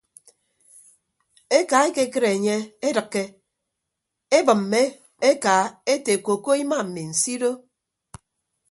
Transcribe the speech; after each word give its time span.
Eka 1.57 1.77
ekekịt 1.87 2.25
enye 2.33 2.57
edịkke 2.87 3.23
ebịmme 4.37 4.83
aka 5.29 5.55
ete 5.93 6.13
koko 6.25 6.51
ima 6.63 6.77
mi 6.93 7.03
nsido. 7.11 7.51